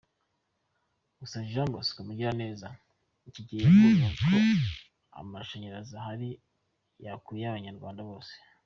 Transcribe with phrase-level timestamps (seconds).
[1.19, 2.67] Gusa Jean Bosco Mugiraneza
[3.29, 4.35] iki gihe yavugaga ko
[5.19, 6.29] amashanyarazi ahari
[7.05, 8.33] yakwira abanyarwanda bose.